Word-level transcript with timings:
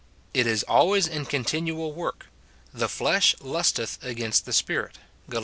5. 0.29 0.29
It 0.33 0.47
is 0.47 0.63
always 0.63 1.05
in 1.05 1.25
continual 1.27 1.93
work;" 1.93 2.25
the 2.73 2.89
flesh 2.89 3.35
lusteth 3.39 4.03
against 4.03 4.47
the 4.47 4.51
Spirit," 4.53 4.97
Gal. 5.29 5.39